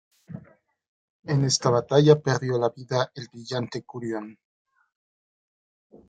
En 1.25 1.45
esta 1.45 1.69
batalla 1.69 2.19
perdió 2.19 2.57
la 2.57 2.69
vida 2.71 3.11
el 3.13 3.27
brillante 3.31 3.83
Curión. 3.83 4.35